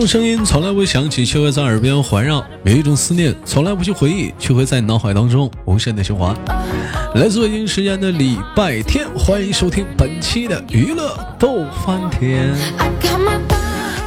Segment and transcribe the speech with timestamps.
[0.00, 6.34] 种声音从来不会响起，却会在耳边环绕；有一种思念从来不去回忆，却会在你脑海当中无限的循环。
[7.14, 12.52] 来自北京时间的礼拜天，欢迎收听本期的娱乐逗翻天。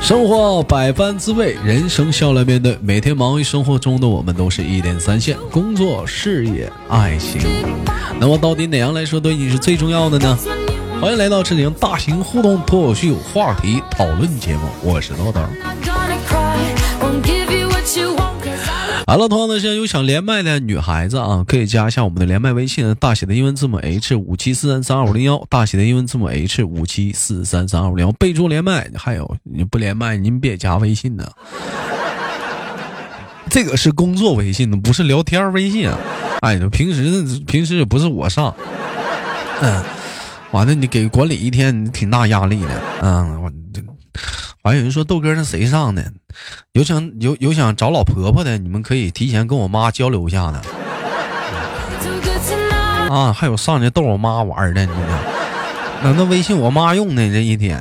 [0.01, 2.77] 生活百般滋味，人生笑来面对。
[2.81, 7.41] 每天忙于生活中的我们，都是一点三线：工作、事业、爱情。
[8.19, 10.37] 那么，到底哪样来说对你是最重要的呢？
[10.99, 15.39] 欢迎来到这里大型互动脱口秀话题讨论节目，我是豆豆。
[19.09, 28.91] 好了，同样的，现在有想连麦的女孩子啊，可以加一下我们的连麦微信，大写的英文字母 H 五七四三三二五零幺，大写的英文字母 H 五七四三三二五零幺，备注连麦。
[28.97, 31.25] 还有，你不连麦，您别加微信呢。
[33.49, 35.89] 这个是工作微信，不是聊天微信。
[36.41, 38.53] 哎，平时平时也不是我上。
[39.61, 39.81] 嗯，
[40.51, 42.81] 完了，你给管理一天，挺大压力的。
[43.01, 43.81] 嗯，我这
[44.67, 44.71] 这。
[44.71, 46.03] 还有人说豆哥那谁上的？
[46.73, 50.61] 有想有有想找老婆婆的，你们可以提前跟我妈交流一下呢。
[53.09, 55.19] 啊，还有上去逗我妈玩的，你看，
[56.03, 57.79] 那那微信我妈用的这一天。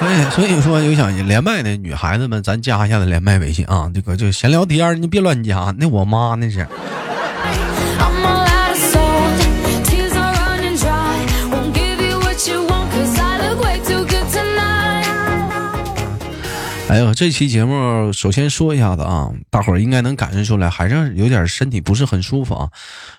[0.00, 3.90] 哎，所以说有想连麦的女孩子们，咱加一下子连麦微信啊。
[3.94, 5.72] 这个就闲聊天，你别乱加。
[5.78, 6.66] 那我妈那是。
[16.88, 22.70] 哎呦，这期节目首先说一下子啊，大伙儿应该能感受出来，还是有点身体不是很舒服啊。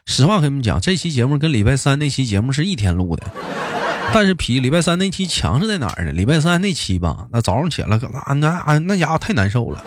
[0.07, 3.27] 实话跟你们讲，这期节目跟礼拜三那期节目是一天录的，
[4.11, 6.11] 但是比礼拜三那期强是在哪儿呢？
[6.11, 9.85] 礼拜三那期吧，那早上起来那那那家伙太难受了，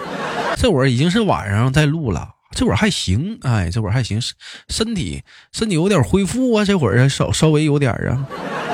[0.57, 4.21] 这会儿已经是晚上在录了，这会儿还行，哎，这会儿还行，
[4.69, 8.29] 身体身体有点恢复啊，这会儿稍稍微有点啊，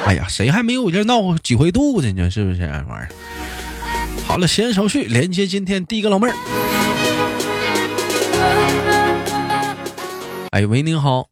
[0.05, 2.31] 哎呀，谁还没有这闹几回肚子呢？
[2.31, 3.09] 是不是玩意儿？
[4.29, 6.35] 好了，闲言少叙，连接今天第一个老妹儿。
[10.51, 11.29] 哎喂，您好。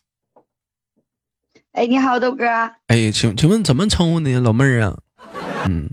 [1.72, 2.46] 哎，你好，豆哥。
[2.86, 4.96] 哎，请请问怎么称呼你，老妹儿啊？
[5.66, 5.90] 嗯，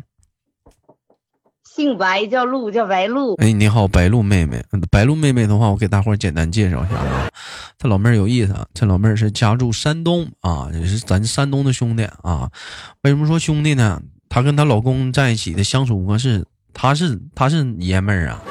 [1.75, 3.35] 姓白，叫鹿，叫白鹿。
[3.35, 4.63] 哎，你好，白鹿妹妹。
[4.89, 7.29] 白鹿妹妹的话，我给大伙儿简单介绍一下啊。
[7.77, 12.49] 这老妹儿有意思啊，这老妹儿是家住山东啊，也是咱山东的兄弟啊。
[13.01, 14.01] 为什么说兄弟呢？
[14.29, 16.45] 她跟她老公在一起的相处模式。
[16.73, 18.41] 他是他是爷们儿啊，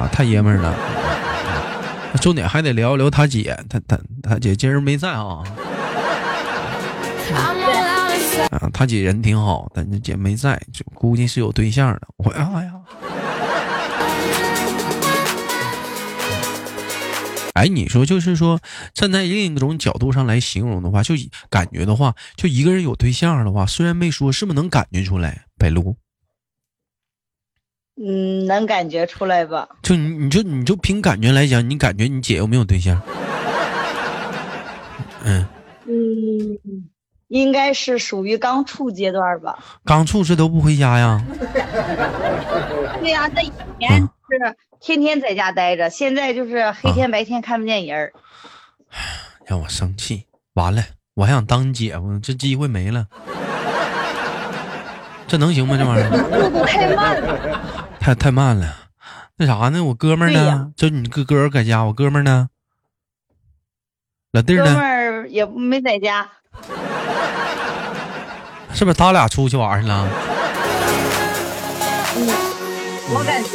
[0.00, 0.74] 啊太爷们儿了。
[2.20, 5.42] 重点还得聊一聊他姐，他他他姐今儿没在啊。
[8.50, 10.60] 啊，他姐人挺好，但是姐没在，
[10.94, 12.00] 估计是有对象的。
[12.16, 12.72] 我哎呀，
[17.54, 18.60] 哎，你说就是说，
[18.92, 21.14] 站在另一种角度上来形容的话，就
[21.48, 25.44] 感觉的话，就一个人有对象的话，虽然没说，是不是能感觉出来？
[25.58, 25.96] 白鹿。
[28.04, 29.68] 嗯，能感觉出来吧？
[29.82, 33.00] 就你，你就你就凭感觉来讲，你感觉你姐有没有对象？
[35.24, 35.46] 嗯
[35.86, 36.58] 嗯，
[37.28, 39.56] 应该是属于刚处阶段吧。
[39.84, 41.24] 刚处这都不回家呀？
[43.00, 44.08] 对呀，那以前是
[44.80, 48.12] 天天在家待着，现在就是黑天白天看不见人儿。
[49.46, 50.82] 让我生气，完了，
[51.14, 53.06] 我还想当你姐夫，这机会没了。
[55.26, 55.76] 这能行吗？
[55.78, 57.58] 这玩意儿速度太慢了，
[57.98, 58.76] 太太慢了。
[59.36, 59.82] 那啥呢？
[59.82, 60.72] 我哥们儿呢？
[60.76, 62.48] 就你哥哥在家，我哥们儿呢？
[64.32, 64.64] 老弟呢？
[64.64, 66.28] 哥们儿也没在家。
[68.74, 70.08] 是不是他俩出去玩去了？
[72.16, 72.28] 嗯，
[73.14, 73.48] 我感觉。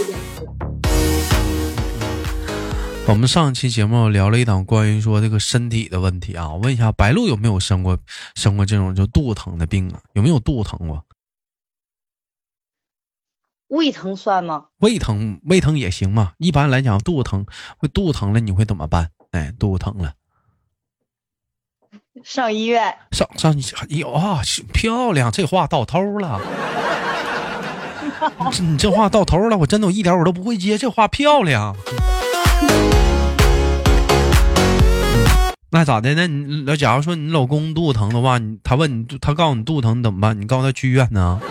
[3.07, 7.97] 我们上期节目聊了一档关于说这个身体的问题啊，我问一下白鹿有没有生过
[8.35, 9.99] 生过这种就肚子疼的病啊？
[10.13, 11.01] 有没有肚子疼过？
[13.67, 14.65] 胃疼算吗？
[14.79, 16.31] 胃疼，胃疼也行嘛。
[16.37, 17.45] 一般来讲，肚子疼，
[17.77, 19.09] 会肚子疼了，你会怎么办？
[19.31, 20.13] 哎，肚子疼了，
[22.23, 22.95] 上医院。
[23.11, 23.53] 上上，
[23.89, 24.41] 有啊，
[24.73, 26.39] 漂亮，这话到头了。
[28.61, 31.75] 你这话到头了，我真的我一点我都不会接，这话漂亮。
[35.71, 36.15] 那咋的？
[36.15, 40.39] 那你那假如说你老公肚子疼的话，你他问你，他告诉你肚子疼怎么办？
[40.39, 41.41] 你告诉他去医院呢？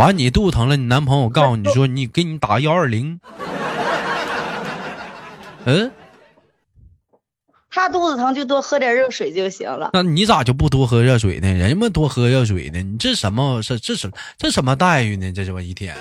[0.00, 3.20] 完，你肚子疼了，你男朋友告诉你说，你给你打幺二零。
[5.66, 5.92] 嗯，
[7.70, 9.90] 他肚子疼就多喝点热水就行了。
[9.92, 11.52] 那你咋就不多喝热水呢？
[11.52, 13.60] 人们多喝热水呢，你这什么？
[13.62, 15.30] 这这什这什么待遇呢？
[15.32, 15.94] 这这么一天。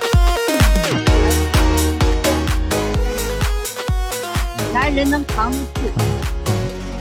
[4.74, 6.09] 男人能扛得住。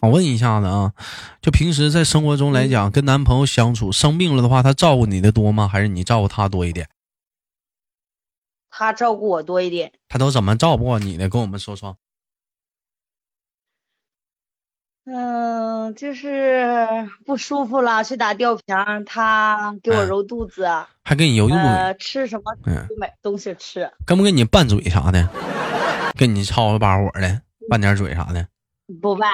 [0.09, 0.95] 我问一下子啊，
[1.43, 5.69] 就平时在生活中来讲，跟男朋友相处，生病了的话，他照顾你的多吗？
[5.69, 6.89] 还是你照顾他多一点？
[8.71, 9.93] 他照顾我多一点。
[10.09, 11.29] 他都怎么照顾你的？
[11.29, 11.99] 跟我们说说。
[15.05, 18.65] 嗯，就是不舒服了，去打吊瓶，
[19.05, 20.67] 他给我揉肚子，
[21.05, 22.55] 还给你揉肚子，呃，吃什么？
[22.65, 23.91] 嗯，买东西吃。
[24.07, 25.29] 跟不跟你拌嘴啥的？
[26.17, 28.49] 跟你吵吵把火的，拌点嘴啥的？
[29.03, 29.31] 不拌，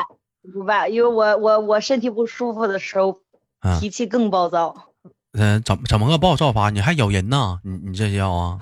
[0.52, 3.20] 不办，因为我我我身体不舒服的时候，
[3.80, 4.74] 脾气更暴躁。
[5.32, 6.70] 嗯，怎么怎么个暴躁法？
[6.70, 7.60] 你还咬人呢？
[7.64, 8.60] 你你这叫啊？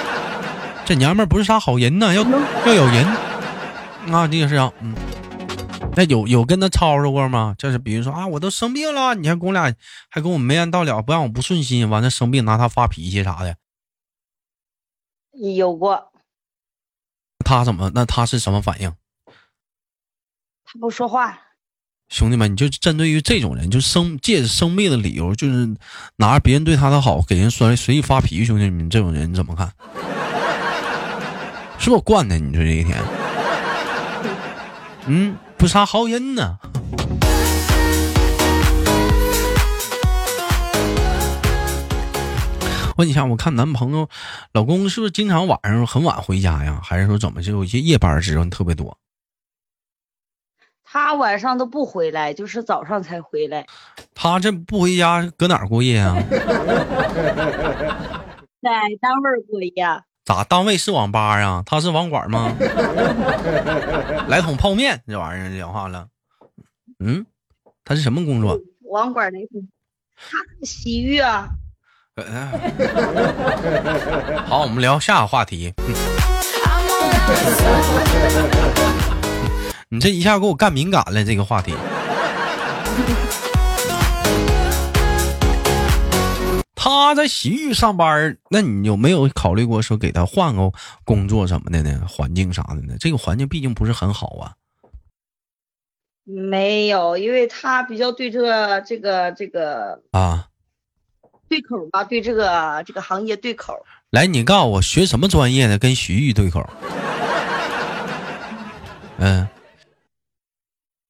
[0.86, 3.04] 这娘们不是啥好人呢，要要咬人
[4.14, 4.28] 啊！
[4.28, 4.94] 这个是啊，嗯。
[5.96, 7.54] 那有有跟他吵吵过吗？
[7.58, 9.74] 就是比如说啊，我都生病了，你还跟我俩
[10.08, 13.56] 还跟我没完到了，不让我不顺心，完了生病拿他发脾气啥的。
[15.32, 16.12] 有过。
[17.44, 17.90] 他怎么？
[17.94, 18.92] 那他是什么反应？
[20.78, 21.38] 不说话。
[22.08, 25.74] 兄弟们，你就针对于这种人，就生借着生病的理由，就是
[26.16, 28.44] 拿着别人对他的好给人说随意发脾气。
[28.44, 29.72] 兄弟们，这种人你怎么看？
[31.78, 32.38] 是我惯的？
[32.38, 32.96] 你说这一天，
[35.06, 35.36] 嗯。
[35.58, 36.58] 不啥好人呢？
[42.98, 44.06] 问一下，我看男朋友、
[44.52, 46.78] 老公是不是经常晚上很晚回家呀？
[46.82, 48.98] 还是说怎么就有一些夜班时候特别多？
[50.88, 53.66] 他晚上都不回来，就是早上才回来。
[54.14, 56.16] 他这不回家，搁哪儿过夜啊？
[58.62, 59.72] 在单位过夜。
[60.24, 60.44] 咋？
[60.44, 61.62] 单位是网吧啊？
[61.66, 62.54] 他是网管吗？
[64.28, 66.06] 来桶泡面，这玩意儿讲话了。
[67.00, 67.26] 嗯，
[67.84, 68.58] 他是什么工作？
[68.90, 69.68] 网管那桶，
[70.16, 71.48] 他洗浴啊。
[74.46, 75.74] 好，我们聊下个话题。
[79.88, 81.72] 你这一下给我干敏感了，这个话题。
[86.74, 90.72] 他在洗浴上班，那你有没有考虑过说给他换个
[91.04, 92.04] 工作什么的呢？
[92.08, 92.96] 环境啥的呢？
[92.98, 94.54] 这个环境毕竟不是很好啊。
[96.24, 100.48] 没有，因为他比较对这个这个这个啊
[101.48, 103.72] 对口吧，对这个这个行业对口。
[104.10, 106.68] 来，你告诉我学什么专业的跟洗浴对口？
[109.18, 109.46] 嗯。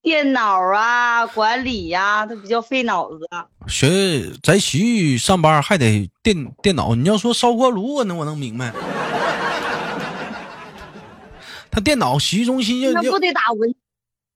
[0.06, 3.28] 电脑啊，管理呀，都比较费脑子。
[3.66, 8.70] 学在洗浴上班还得电电脑，你要说烧锅炉，我能我能明白。
[11.72, 13.74] 他电脑洗浴中心要那不得打文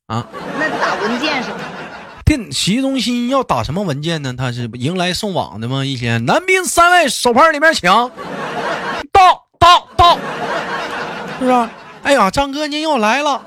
[0.08, 0.26] 啊？
[0.58, 1.58] 那得打文件是吧？
[2.24, 4.34] 电洗浴中心要打什么文件呢？
[4.36, 5.84] 他是迎来送往的吗？
[5.84, 7.88] 一天男宾三位手牌里面请，
[9.12, 10.18] 到到到，
[11.38, 11.68] 是不是？
[12.02, 13.40] 哎呀，张哥您又来了。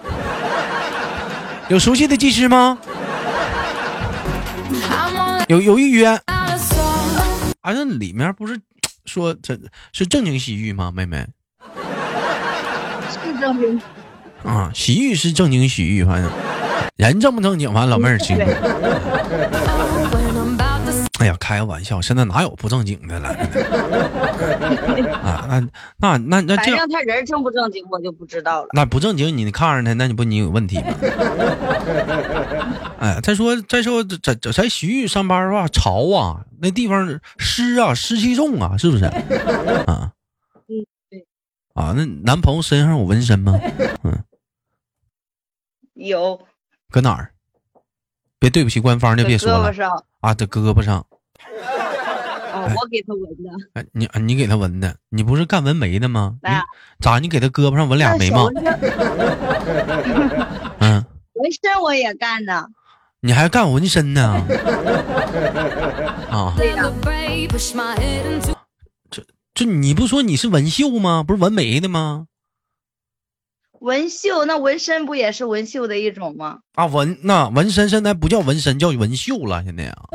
[1.69, 2.77] 有熟悉的技师吗？
[5.47, 6.07] 有有预约。
[6.07, 8.59] 啊，那里面不是
[9.05, 9.57] 说这
[9.93, 11.25] 是正经洗浴吗，妹妹？
[13.09, 13.81] 是正经。
[14.43, 16.29] 啊，洗浴是正经洗浴，反正
[16.97, 18.45] 人正不正经，反正老妹儿清楚。
[21.23, 23.29] 哎呀，开个玩笑，现在哪有不正经的了？
[25.23, 28.67] 啊，那那那那这，反正他人正不正经，我就不知道了。
[28.73, 30.93] 那不正经，你看着他，那你不你有问题吗？
[32.99, 39.05] 哎，再说再说，在在徐玉上班的话，潮啊，那地方湿啊，湿气重啊，是不是？
[39.05, 40.11] 啊，
[40.67, 41.25] 嗯，对。
[41.73, 43.57] 啊，那男朋友身上有纹身吗？
[44.03, 44.21] 嗯，
[45.93, 46.37] 有。
[46.91, 47.32] 搁哪儿？
[48.43, 49.71] 别对不起官方就，别说了。
[49.71, 50.03] 胳膊上。
[50.19, 51.05] 啊，在胳膊上。
[52.53, 53.49] 我给他纹的。
[53.71, 56.35] 哎，你你给他纹的，你不是干纹眉的吗？
[56.99, 57.19] 咋？
[57.19, 58.49] 你给他胳膊上纹俩眉毛？
[60.79, 62.65] 嗯，纹身我也干呢。
[63.21, 64.45] 你还干纹身呢？
[66.29, 66.53] 啊。
[69.09, 69.23] 这
[69.53, 71.23] 这你不说你是纹绣吗？
[71.25, 72.25] 不是纹眉的吗？
[73.83, 76.59] 纹绣那纹身不也是纹绣的一种吗？
[76.75, 79.61] 啊，纹那纹身现在不叫纹身，叫纹绣了。
[79.65, 80.07] 现在啊。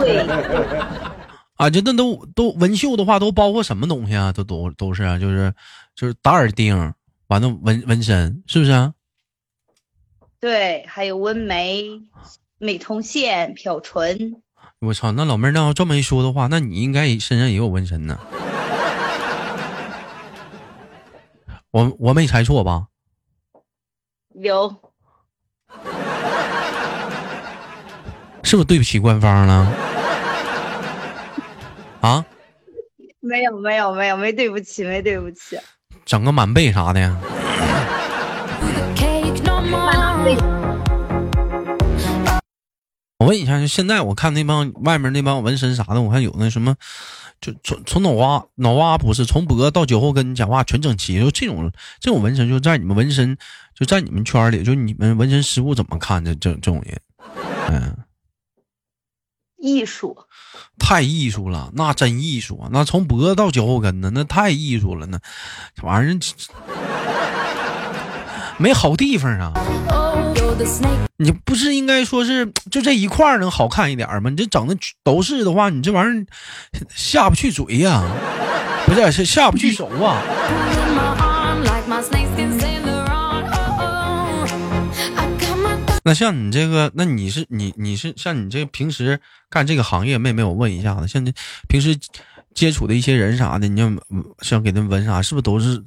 [0.00, 0.26] 对。
[1.54, 4.32] 啊，就那都都纹绣的话，都包括什么东西啊？
[4.32, 5.54] 都都都是啊，就是
[5.94, 6.92] 就是打耳钉，
[7.28, 8.92] 完了纹纹身，是不是啊？
[10.40, 11.84] 对，还有纹眉、
[12.58, 14.42] 美瞳线、漂唇。
[14.80, 18.18] 我操，那老妹儿，那要这么一说的话，那你应该身上也有纹身呢。
[21.76, 22.86] 我我没猜错吧？
[24.32, 24.74] 有。
[28.42, 29.70] 是不是对不起官方了？
[32.00, 32.24] 啊，
[33.20, 35.58] 没有没有没有没对不起没对不起，
[36.06, 37.14] 整个满背啥的呀？
[43.18, 46.74] 我问一下，就现在我看那帮外面那帮纹身啥的，我看有那什么，
[47.46, 53.38] 就从从脑瓜脑瓜不是从脖到脚后跟讲话全整齐，就这种这种纹身就在你们纹身
[53.74, 57.00] 就在你们圈里，就你们纹身师傅怎么看这这这种人？
[57.68, 57.96] 嗯，
[59.58, 60.16] 艺术，
[60.78, 62.68] 太艺术了，那真艺术啊！
[62.72, 65.20] 那从脖子到脚后跟呢，那太艺术了，那
[65.74, 66.18] 这玩意儿
[68.58, 69.52] 没好地方啊。
[71.18, 74.30] 你不是应该说是 就这一块能好看一点吗？
[74.30, 76.26] 你这整的都是的话，你这玩意儿
[76.94, 78.02] 下不去嘴呀，
[78.86, 80.22] 不是是下不去手啊。
[86.04, 89.20] 那像你这个，那你是你你是像你这平时
[89.50, 91.32] 干这个行业，妹妹我问一下子，像这
[91.68, 91.98] 平时
[92.54, 93.90] 接触的一些人啥的，你要
[94.40, 95.82] 想给他纹啥，是不是都是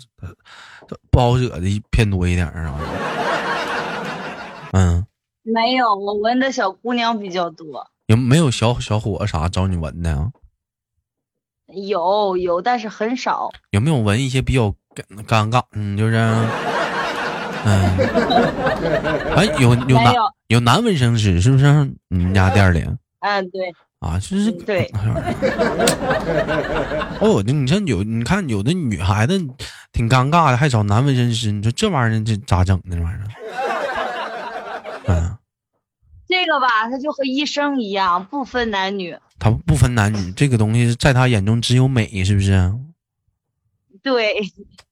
[1.11, 2.79] 不好惹的偏多一点啊？
[4.73, 5.05] 嗯。
[5.43, 7.87] 没有，我纹的小姑娘比较多。
[8.05, 10.31] 有没有小小伙啥找你纹的啊？
[11.67, 13.49] 有有，但是很少。
[13.71, 14.73] 有没有纹一些比较
[15.25, 15.63] 尴尬？
[15.71, 16.15] 嗯，就是，
[17.65, 17.97] 嗯，
[19.35, 20.13] 哎，有有男
[20.47, 21.65] 有男纹身师是不是？
[22.09, 22.85] 你们家店里？
[23.21, 23.73] 嗯，对。
[23.99, 24.89] 啊，就是对。
[27.19, 29.37] 哦，你像有你看有的女孩子
[29.91, 32.95] 挺尴尬的，还找男纹身师，你说这玩意儿这咋整呢？
[32.95, 33.25] 这玩意儿？
[35.07, 35.37] 嗯，
[36.27, 39.17] 这个吧，他就和医生一样，不分男女。
[39.37, 42.73] 他不分男女，这个东西在他眼中只有美，是不是？
[44.01, 44.35] 对。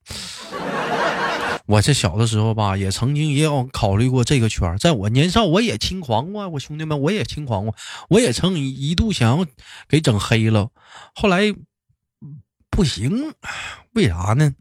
[1.67, 7.75] 我这小的时候吧，也曾经也有考虑过这个圈在我年少，我也轻狂过，我兄弟们，我也轻狂过，
[8.09, 9.45] 我也曾一度想要
[9.89, 10.69] 给整黑了，
[11.13, 11.53] 后来
[12.69, 13.33] 不行，
[13.93, 14.53] 为啥呢？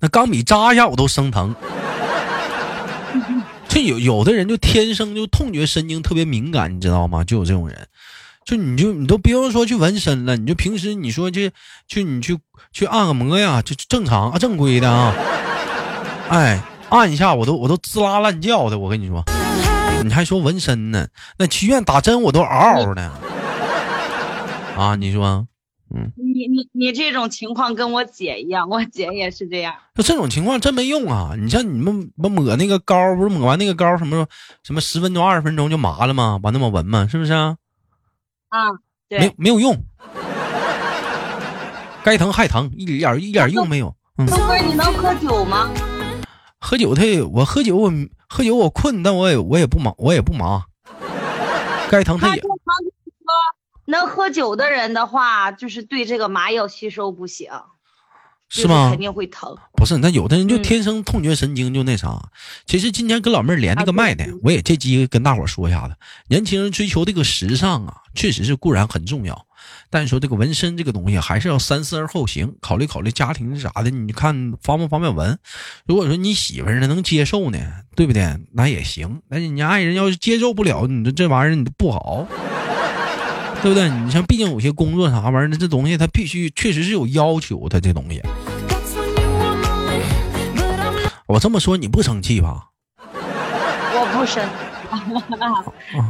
[0.00, 1.54] 那钢笔扎一下我都生疼。
[3.68, 7.24] 这有有的人就天生就痛觉神经特别敏感，你知道吗？
[7.24, 7.88] 就有这种人，
[8.44, 11.52] 就你就你都不用说去纹身了，你就平时你说去
[11.88, 12.38] 去你去
[12.72, 15.14] 去按个摩呀，就正常啊正规的啊，
[16.28, 19.24] 哎，按一下我都我都滋啦乱叫的，我跟你说，
[20.04, 21.06] 你还说纹身呢？
[21.38, 23.02] 那去医院打针我都嗷嗷的
[24.76, 24.96] 啊！
[24.96, 25.46] 你说？
[25.94, 29.72] 嗯，你你你这种情况跟我姐一样，我姐也是这样。
[29.94, 31.30] 那这种情况真没用啊！
[31.40, 34.26] 你像你们不抹那个膏，不是抹完那个膏什么
[34.64, 36.40] 什么十分钟二十分钟就麻了吗？
[36.42, 37.06] 完那么纹吗？
[37.08, 37.56] 是不是啊？
[38.48, 38.70] 啊，
[39.08, 39.80] 对，没没有用，
[42.02, 43.94] 该疼还疼，一点一点用没有。
[44.18, 45.70] 嗯，哥，你能喝酒吗？
[46.66, 47.92] 喝酒他我喝酒我
[48.28, 50.64] 喝酒我困，但我也我也不忙我也不忙，
[51.88, 52.42] 该疼他也。
[53.84, 57.52] 能喝酒的人的话，就是对这个麻药吸收不行，
[58.48, 58.90] 是吗？
[58.90, 59.56] 肯定会疼。
[59.74, 62.30] 不是，那有的人就天生痛觉神经就那啥。
[62.66, 65.94] 其实今天跟老妹儿连那个麦的，我也借机会跟大伙说一下子：
[66.26, 69.45] 年轻人追求这个时尚啊，确实是固然很重要，
[69.90, 73.90] 但是说这个纹身这个东西还是要三思而后行，考虑考虑家庭啥的。
[73.90, 75.38] 你看方不方便纹？
[75.86, 77.58] 如果说你媳妇儿呢能接受呢，
[77.94, 78.36] 对不对？
[78.52, 79.22] 那也行。
[79.28, 82.26] 那你爱人要是接受不了，你这这玩意儿你不好。
[83.62, 83.88] 对不对？
[83.88, 88.20] 你像，毕竟有些工作啥玩意儿的，这东西它必须确实是有要求，它这东西。
[91.26, 92.66] 我这么说你不生气吧？
[93.12, 94.44] 我不生，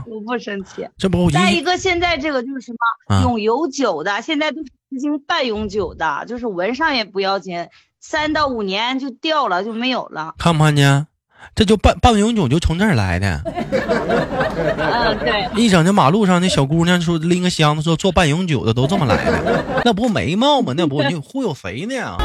[0.06, 0.88] 我不生气。
[0.96, 7.68] 这不再一个，现在这个就是什么永永久的，现在都是实行半永久的，就是纹上也不要紧，
[8.00, 10.34] 三到五年就掉了就没有了。
[10.38, 11.06] 看不看见？
[11.54, 15.48] 这就半半永久就从这儿来的，嗯，对。
[15.54, 20.72] 一整这马路上那小姑娘说拎个箱子说做半永久的都这么来的，那不眉毛吗？
[20.76, 22.16] 那不你 忽悠谁呢？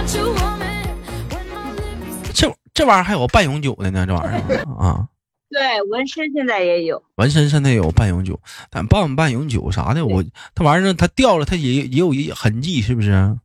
[2.33, 4.07] 这这玩意儿还有半永久的呢？
[4.07, 5.05] 这玩意儿 啊？
[5.51, 8.39] 对，纹身现在也有，纹身现在有半永久，
[8.69, 10.23] 但半半永久啥的，我
[10.55, 13.37] 它玩意儿它掉了，它也也有一痕迹，是不是？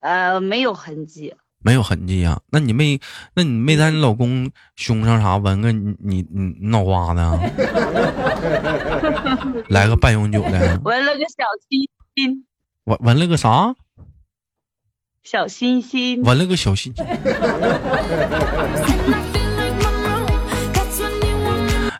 [0.00, 1.34] 呃，没有痕迹。
[1.62, 2.40] 没有痕迹啊？
[2.50, 2.98] 那你没，
[3.34, 7.20] 那你没在你老公胸上啥纹个你你你脑瓜子？
[9.68, 10.80] 来个半永久的？
[10.82, 12.46] 纹了个小心心。
[12.84, 13.74] 纹纹了个啥？
[15.22, 16.22] 小心心。
[16.22, 16.94] 纹了个小心。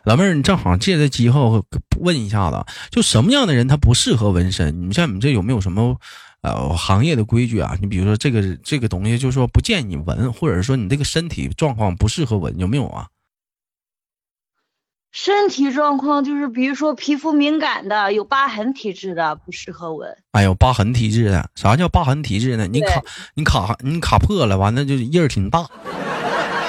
[0.03, 1.63] 老妹儿，你正好借这机会
[1.99, 4.89] 问一下子，就什么样的人他不适合纹身？
[4.89, 5.97] 你像你这有没有什么？
[6.41, 13.09] 呃，行业的规矩啊，你比如说这个这个东西，就是说不建议你纹，或者说你这个身体状况不适合纹，有没有啊？
[15.11, 20.17] 身体状况就是，比如说皮肤敏感的、有疤痕体质的，不适合纹。
[20.31, 22.65] 哎呦，疤痕体质的，啥叫疤痕体质呢？
[22.65, 22.99] 你卡
[23.35, 25.69] 你卡你卡破了，完了就印儿挺大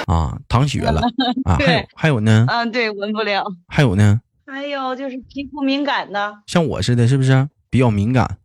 [0.05, 1.01] 啊，淌血了
[1.45, 1.57] 啊。
[1.57, 2.45] 还有还有呢？
[2.49, 3.45] 嗯，对，闻不了。
[3.67, 4.21] 还有呢？
[4.45, 7.49] 还有就是皮肤敏感的，像我似的，是不是？
[7.69, 8.37] 比较敏感。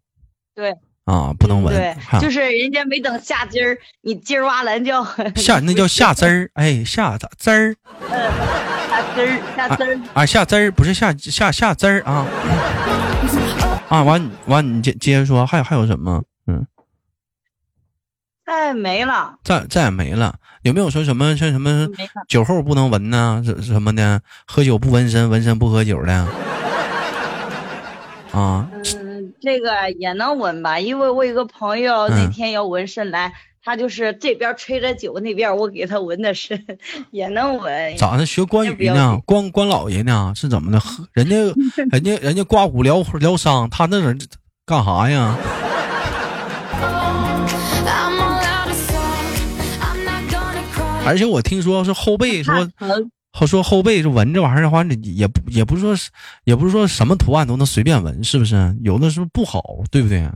[0.55, 0.75] 对。
[1.05, 1.75] 啊，不能闻。
[1.75, 5.03] 对，就是人家没等下汁儿，你叽儿哇蓝叫。
[5.37, 7.75] 下那叫下汁儿，哎，下咋汁儿？
[8.11, 10.01] 下汁儿，下汁儿。
[10.13, 12.27] 啊，下汁儿不是下下下汁儿啊。
[13.89, 16.23] 啊，完完，你接接着说，还有还有什么？
[16.47, 16.67] 嗯。
[18.45, 19.39] 再没了。
[19.43, 20.39] 再再也没了。
[20.69, 21.89] 有没有说什么像什么
[22.29, 23.43] 酒后不能闻呢？
[23.45, 24.21] 什什么的？
[24.47, 26.13] 喝酒不纹身，纹身不喝酒的？
[28.33, 28.69] 啊。
[29.41, 33.33] 这个也能纹吧，因为我有个朋友那天要纹身来，
[33.65, 36.63] 他就是这边吹着酒，那边我给他纹的身，
[37.13, 37.97] 也能纹。
[37.97, 38.27] 咋的？
[38.27, 39.19] 学关羽呢？
[39.25, 40.33] 关关老爷呢？
[40.37, 40.79] 是怎么的？
[41.15, 41.37] 人家
[41.91, 44.19] 人家人家刮骨疗疗伤，他那人
[44.67, 45.35] 干啥呀？
[51.09, 52.55] 而且我听说是后背说。
[53.31, 55.95] 他说后背是纹这玩意儿的话，也不也不是说，
[56.45, 58.75] 也不是说什么图案都能随便纹，是不是？
[58.83, 59.63] 有的是不是不好，
[59.93, 60.27] 对不对？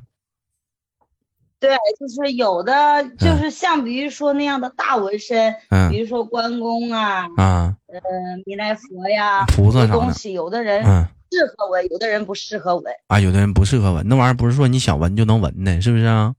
[1.59, 8.01] 对，就是有的，就是像比如说那样的大纹身，嗯，比如说关公啊，啊，呃，
[8.45, 12.93] 弥勒佛呀，菩萨啥东西，有的人适合纹，有的人不适合纹。
[13.09, 16.35] 啊，有的人不适合纹，那玩意儿不是说你想纹就能纹的，是不是啊？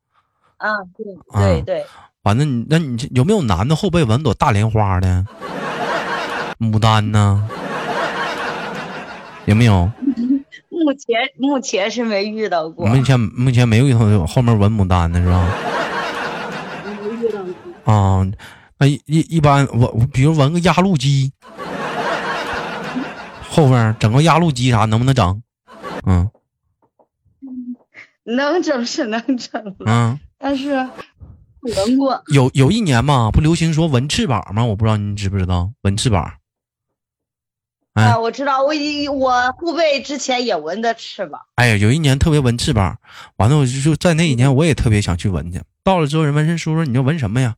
[0.58, 1.86] 啊，对对对。
[2.24, 5.26] 完了，你那你有没有男的后背纹朵大莲花的？
[6.58, 7.48] 牡丹呢？
[9.46, 9.92] 有没有？
[10.70, 12.88] 目前目前是没遇到过。
[12.88, 15.50] 目前目前没有遇到后面纹牡丹的是吧？
[16.86, 17.44] 没遇到
[17.84, 17.94] 过。
[17.94, 18.26] 啊，
[18.78, 21.34] 那一一般纹，比如纹个压路机，
[23.50, 25.44] 后边整个压路机啥能不能整？
[26.06, 26.30] 嗯。
[28.24, 29.76] 能整是能整。
[29.86, 30.18] 嗯。
[30.38, 30.88] 但是。
[31.64, 32.22] 纹过。
[32.28, 34.64] 有有一年嘛，不流行说纹翅膀吗？
[34.66, 36.34] 我不知道你知不知道纹翅膀。
[37.94, 38.74] 啊，我知道，我
[39.14, 41.40] 我父辈之前也纹的翅膀。
[41.56, 42.98] 哎呀，有一年特别纹翅膀，
[43.38, 45.62] 完了我就就在那一年，我也特别想去纹去。
[45.84, 47.56] 到了之后，人纹身叔叔，你要纹什么呀？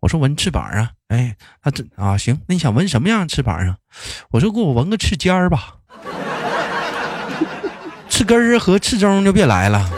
[0.00, 0.92] 我说纹翅膀啊。
[1.08, 3.76] 哎，他这啊行，那你想纹什么样的翅膀啊？
[4.30, 5.74] 我说给我纹 个翅尖儿吧，
[8.08, 9.90] 翅根儿和翅中就别来了。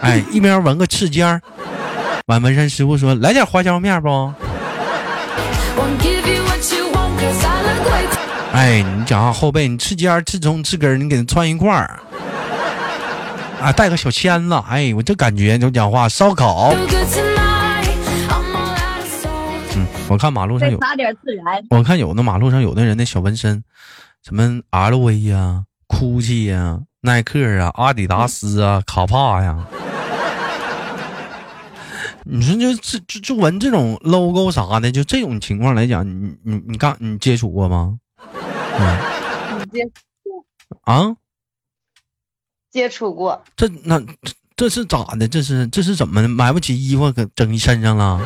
[0.00, 1.40] 哎，一边纹个翅尖儿，
[2.26, 4.08] 完纹身师傅说来点花椒面不？
[8.52, 12.00] 哎，你讲话后背，你翅尖、翅中、翅根，你给它串一块儿，
[13.62, 14.60] 啊，带个小签子。
[14.68, 16.74] 哎，我这感觉就讲话烧烤。
[19.76, 20.80] 嗯，我看马路上有，
[21.70, 23.62] 我看有的马路上有的人那小纹身，
[24.24, 29.58] 什么 LV 呀、GUCCI 呀、耐克啊、阿迪达斯啊、卡帕呀。
[32.28, 37.98] 你说就这就就纹这种 logo 啥的，就这种情况来讲，你你你干你接触过吗？
[39.72, 39.88] 接
[40.82, 41.14] 啊，
[42.70, 43.44] 接触过。
[43.56, 44.02] 这那
[44.56, 45.28] 这是咋的？
[45.28, 46.26] 这是这是怎么的？
[46.28, 48.20] 买不起衣服，给整你身上了？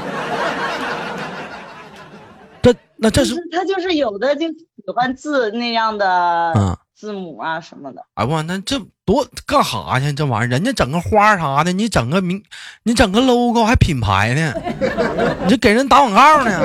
[2.63, 4.57] 这那这是他就是有的就喜
[4.95, 6.77] 欢字那样的，嗯。
[7.01, 10.13] 字母啊什么的，哎我那这多干啥去？
[10.13, 12.43] 这玩意儿，人家整个花啥的，你整个名，
[12.83, 14.53] 你整个 logo 还品牌呢，
[15.45, 16.61] 你这给人打广告呢。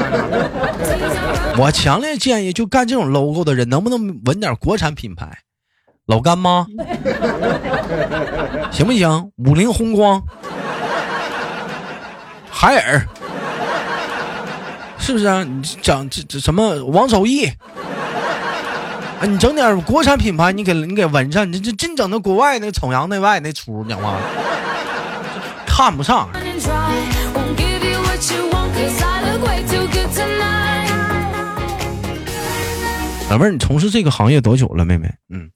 [1.57, 5.39] 我强烈建议，就干这种 logo 的人，能不能纹点国产品牌？
[6.05, 6.67] 老干妈，
[8.71, 9.31] 行不行？
[9.37, 10.21] 五菱宏光，
[12.51, 13.07] 海尔，
[14.99, 15.45] 是不是啊？
[15.45, 17.49] 你讲这这什么王守义？
[19.25, 24.19] 啊，你整点国产品牌，你给你给纹上，你这净整那国外那崇洋媚外那出，讲话
[25.65, 26.29] 看不上。
[33.27, 35.11] 老妹儿，你从事这个行业多久了，妹妹？
[35.29, 35.49] 嗯，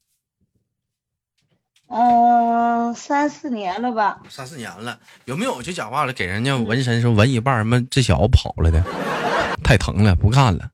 [1.90, 4.18] 嗯，三四年了吧。
[4.30, 6.14] 三四年了，有没有就讲话了？
[6.14, 8.84] 给人家纹身时候纹一半，什么这小子跑了的，
[9.64, 10.72] 太疼了，不干了。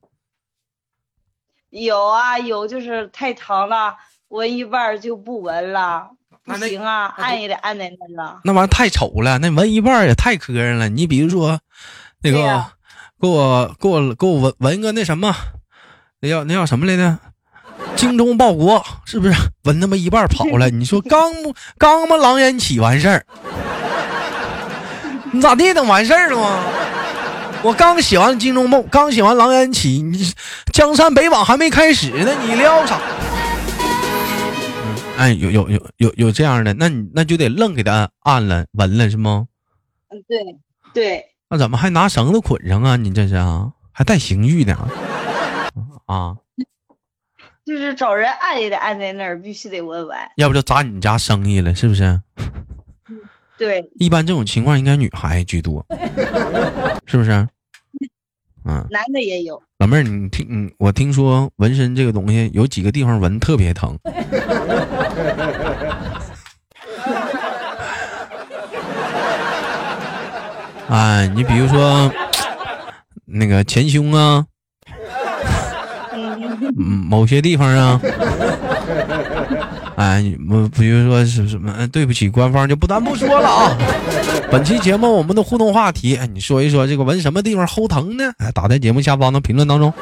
[1.84, 3.94] 有啊有，就是太疼了，
[4.30, 6.08] 纹一半就不纹了，
[6.46, 8.40] 不行啊，按也得按在那了。
[8.46, 10.88] 那玩意儿太丑了，那纹一半也太磕碜了。
[10.88, 11.60] 你比如说，
[12.24, 12.66] 那个
[13.20, 15.36] 给我给我给我纹纹个那什么，
[16.22, 17.18] 那叫那叫什么来着？
[17.98, 19.34] 精忠报国是不是？
[19.66, 21.34] 纹他妈一半跑了，你说刚
[21.78, 23.26] 刚嘛狼烟起完事儿，
[25.34, 26.64] 你咋地等完事儿了吗？
[27.65, 30.32] 我刚写完《金钟梦》，刚写完《狼烟起》，你
[30.71, 33.01] 江山北往还没开始呢，你撩啥？
[35.17, 39.47] 哎，有有有有有这样的，那你那就得愣给他按了纹了是吗？
[40.10, 40.38] 嗯，对
[40.93, 41.25] 对。
[41.49, 42.97] 那怎么还拿绳子捆上啊？
[42.97, 43.71] 你这是啊？
[43.91, 44.78] 还带刑具呢？
[46.06, 46.36] 啊？
[47.65, 50.19] 就是找人按也得按在那儿，必须得纹完。
[50.36, 52.21] 要不就砸你家生意了，是不是？
[53.58, 55.84] 对，一般这种情况应该女孩居多，
[57.08, 57.47] 是不是？
[58.67, 59.62] 嗯，男的也有。
[59.78, 63.95] 老妹儿，你听，嗯，我听说纹身这个东西有几个地方纹特别疼。
[70.88, 72.12] 啊，你比如说
[73.25, 74.45] 那个前胸啊，
[76.13, 77.99] 嗯，某些地方啊，
[79.95, 81.88] 哎，我比如说是什么？
[81.88, 83.77] 对不起，官方就不咱不说了啊。
[84.51, 88.31] 本期节目我们的互动话题，哎，你说一说这个纹什么地方齁疼呢？
[88.38, 89.93] 哎，打在节目下方的评论当中。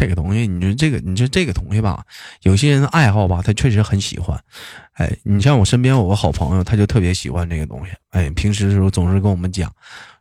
[0.00, 2.02] 这个东西，你说这个，你说这个东西吧，
[2.40, 4.42] 有些人爱好吧，他确实很喜欢。
[4.94, 7.92] 哎，你像我身边有个好朋友，他就特别喜欢这个东西。
[8.08, 9.70] 哎，平时的时候总是跟我们讲，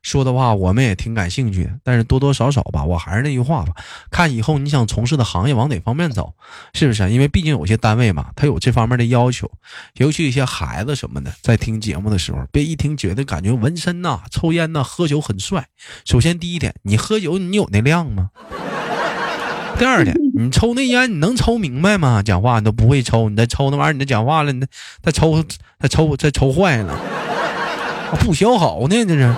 [0.01, 1.71] 说的话我们也挺感兴趣的。
[1.81, 3.73] 但是多多少少吧，我还是那句话吧，
[4.11, 6.33] 看以后你想从事的行业往哪方面走，
[6.73, 7.09] 是不是？
[7.09, 9.49] 因为毕竟有些单位嘛，他有这方面的要求。
[9.95, 15.65] 尤其一些孩子什么的，在听节目的时候，别一听觉得感觉纹身呐、抽烟呐、喝酒很帅。
[16.03, 18.29] 首先第一点，你喝酒你有那量吗？
[19.79, 22.21] 第二的，你抽那烟，你能抽明白吗？
[22.21, 24.59] 讲话你都不会抽，你再抽那玩意儿，你再讲话了，你
[25.01, 25.41] 再抽，
[25.79, 26.99] 再抽，再抽坏了，
[28.19, 29.33] 不消好呢，这是。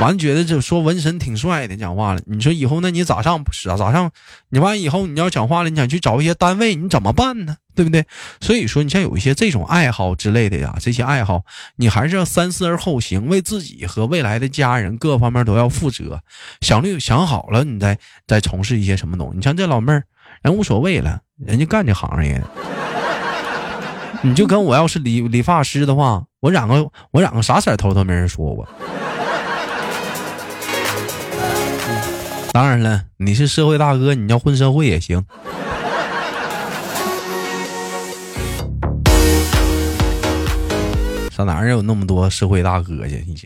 [0.00, 2.20] 完觉得这说纹身挺帅的，讲话了。
[2.26, 4.10] 你说以后那你咋上咋咋上？
[4.50, 7.56] 你完以后你要讲话了，你想去找一些单位，你怎么办呢？
[7.76, 8.04] 对不对？
[8.40, 11.42] 所以说，你像有一些这种爱好之类的呀，这些爱好，
[11.76, 16.20] 你还是要三思而后行，为自己和未来的家人各方面都要负责。
[16.62, 19.36] 想虑想好了，你再再从事一些什么东西。
[19.36, 20.02] 你像这老妹儿，
[20.42, 22.42] 人无所谓了，人家干这行业。
[24.22, 28.66] 你就跟我要是理理发师的话，我染个我染个啥色头都没人说我。
[32.52, 35.22] 当然了，你是社会大哥，你要混社会也行。
[41.36, 43.22] 上哪儿有那么多社会大哥去？
[43.26, 43.36] 你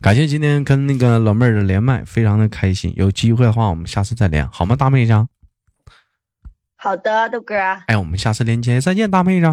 [0.00, 2.92] 感谢今天跟那个老妹儿的连麦，非常的开心。
[2.96, 5.12] 有机会的话，我们下次再连，好吗，大妹子？
[6.74, 7.54] 好的，豆哥。
[7.86, 9.46] 哎，我们下次连接再见，大妹子。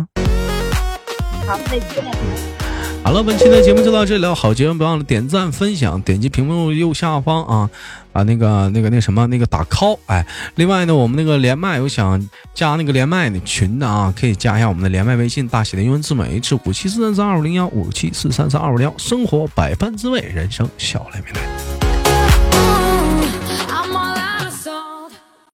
[1.46, 2.59] 好，再见。
[3.02, 4.36] 好了，本期的节目就到这里了。
[4.36, 7.70] 好节目，别忘了点赞、分享，点击屏幕右下方啊，
[8.12, 9.98] 把那个、那个、那什么、那个打 call。
[10.06, 10.24] 哎，
[10.56, 18.94] 另外呢，我们那个连麦有想加那个连麦的群的啊，可以加一下我们的连麦微信，大写的英文字母 H 五七四三三二五零幺五七四三三二五零幺。
[19.00, 21.79] 生活百般滋味，人生笑来面对。